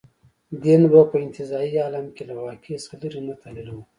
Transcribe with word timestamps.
دین 0.63 0.81
به 0.91 1.01
په 1.11 1.17
انتزاعي 1.25 1.73
عالم 1.83 2.05
کې 2.15 2.23
له 2.29 2.33
واقع 2.45 2.75
څخه 2.83 2.95
لرې 3.01 3.21
نه 3.27 3.33
تحلیلوو. 3.41 3.83